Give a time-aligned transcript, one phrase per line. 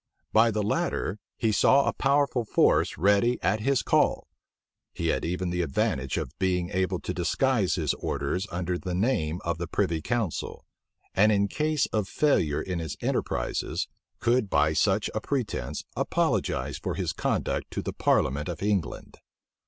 [0.33, 4.27] By the latter, he saw a powerful force ready at his call:
[4.95, 9.39] he had even the advantage of being able to disguise his orders under the name
[9.45, 10.65] of the privy council;
[11.13, 13.87] and in case of failure in his enterprises,
[14.19, 19.19] could by such a pretence apologize for his conduct to the parliament of England.